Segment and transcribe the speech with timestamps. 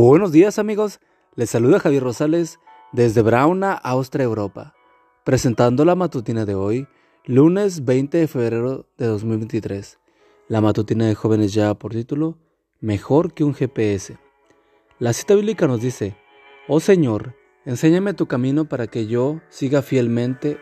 [0.00, 1.00] Buenos días amigos,
[1.34, 2.60] les saluda Javier Rosales
[2.92, 4.72] desde Brauna, Austria, Europa,
[5.24, 6.86] presentando la matutina de hoy,
[7.24, 9.98] lunes 20 de febrero de 2023.
[10.46, 12.38] La matutina de jóvenes ya por título,
[12.78, 14.18] Mejor que un GPS.
[15.00, 16.16] La cita bíblica nos dice,
[16.68, 17.34] Oh Señor,
[17.64, 20.58] enséñame tu camino para que yo siga fielmente,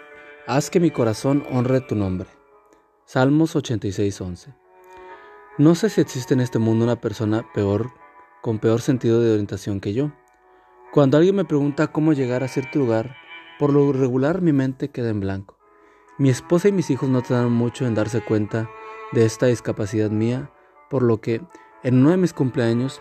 [0.47, 2.31] haz que mi corazón honre tu nombre.
[3.05, 4.57] Salmos 86:11.
[5.59, 7.91] No sé si existe en este mundo una persona peor
[8.43, 10.13] con peor sentido de orientación que yo.
[10.93, 13.17] Cuando alguien me pregunta cómo llegar a cierto lugar,
[13.59, 15.59] por lo regular mi mente queda en blanco.
[16.19, 18.71] Mi esposa y mis hijos no tardaron mucho en darse cuenta
[19.13, 20.51] de esta discapacidad mía,
[20.89, 21.43] por lo que
[21.83, 23.01] en uno de mis cumpleaños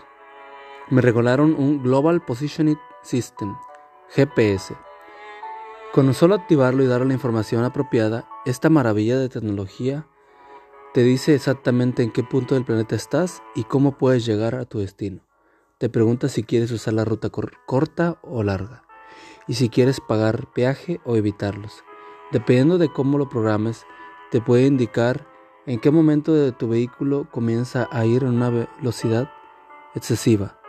[0.90, 3.56] me regalaron un Global Positioning System,
[4.10, 4.76] GPS.
[5.94, 10.08] Con solo activarlo y darle la información apropiada, esta maravilla de tecnología
[10.96, 14.80] te dice exactamente en qué punto del planeta estás y cómo puedes llegar a tu
[14.80, 15.28] destino.
[15.78, 17.30] Te pregunta si quieres usar la ruta
[17.66, 18.86] corta o larga
[19.46, 21.84] y si quieres pagar peaje o evitarlos.
[22.32, 23.86] Dependiendo de cómo lo programes,
[24.32, 25.28] te puede indicar
[25.66, 29.30] en qué momento de tu vehículo comienza a ir en una velocidad
[29.96, 30.62] excesiva,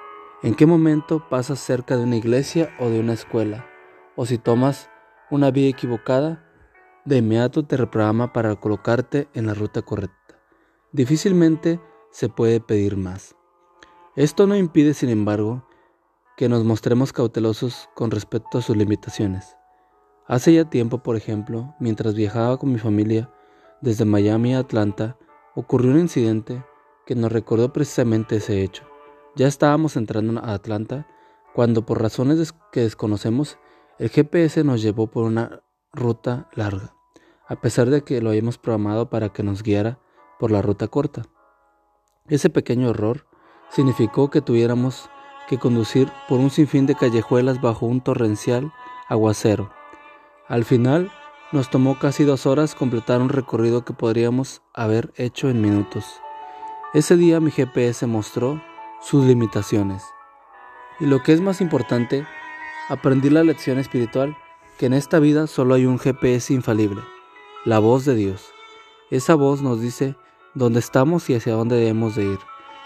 [0.42, 3.64] en qué momento pasas cerca de una iglesia o de una escuela,
[4.16, 4.90] o si tomas
[5.30, 6.45] una vía equivocada,
[7.06, 10.38] de inmediato te reprograma para colocarte en la ruta correcta.
[10.92, 13.36] Difícilmente se puede pedir más.
[14.16, 15.66] Esto no impide, sin embargo,
[16.36, 19.56] que nos mostremos cautelosos con respecto a sus limitaciones.
[20.26, 23.30] Hace ya tiempo, por ejemplo, mientras viajaba con mi familia
[23.80, 25.16] desde Miami a Atlanta,
[25.54, 26.64] ocurrió un incidente
[27.06, 28.82] que nos recordó precisamente ese hecho.
[29.36, 31.06] Ya estábamos entrando a Atlanta
[31.54, 33.58] cuando por razones que desconocemos,
[33.98, 35.62] el GPS nos llevó por una
[35.92, 36.95] ruta larga,
[37.48, 39.98] a pesar de que lo habíamos programado para que nos guiara
[40.38, 41.22] por la ruta corta.
[42.28, 43.26] Ese pequeño error
[43.70, 45.08] significó que tuviéramos
[45.48, 48.72] que conducir por un sinfín de callejuelas bajo un torrencial
[49.08, 49.70] aguacero.
[50.48, 51.10] Al final,
[51.52, 56.20] nos tomó casi dos horas completar un recorrido que podríamos haber hecho en minutos.
[56.92, 58.60] Ese día mi GPS mostró
[59.00, 60.02] sus limitaciones.
[60.98, 62.26] Y lo que es más importante,
[62.88, 64.36] aprendí la lección espiritual
[64.78, 67.02] que en esta vida solo hay un GPS infalible,
[67.66, 68.46] la voz de Dios.
[69.10, 70.16] Esa voz nos dice
[70.54, 72.38] dónde estamos y hacia dónde debemos de ir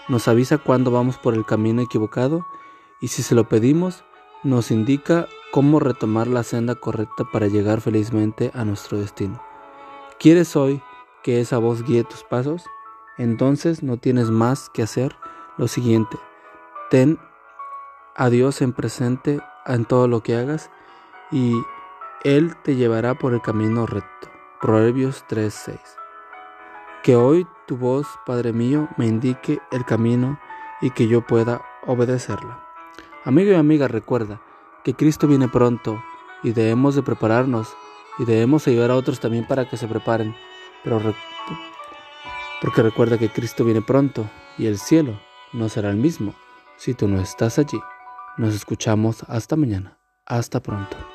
[0.07, 2.45] nos avisa cuando vamos por el camino equivocado
[2.99, 4.03] y si se lo pedimos,
[4.43, 9.41] nos indica cómo retomar la senda correcta para llegar felizmente a nuestro destino.
[10.19, 10.81] ¿Quieres hoy
[11.23, 12.65] que esa voz guíe tus pasos?
[13.17, 15.15] Entonces no tienes más que hacer
[15.57, 16.17] lo siguiente.
[16.89, 17.19] Ten
[18.15, 20.69] a Dios en presente en todo lo que hagas
[21.31, 21.53] y
[22.23, 24.30] Él te llevará por el camino recto.
[24.61, 26.01] Proverbios 3:6
[27.03, 30.39] que hoy tu voz, Padre mío, me indique el camino
[30.81, 32.63] y que yo pueda obedecerla.
[33.25, 34.41] Amigo y amiga, recuerda
[34.83, 36.01] que Cristo viene pronto
[36.43, 37.75] y debemos de prepararnos
[38.19, 40.35] y debemos ayudar a otros también para que se preparen.
[40.83, 41.01] Pero
[42.61, 45.19] porque recuerda que Cristo viene pronto y el cielo
[45.53, 46.35] no será el mismo
[46.77, 47.79] si tú no estás allí.
[48.37, 49.97] Nos escuchamos hasta mañana.
[50.25, 51.10] Hasta pronto.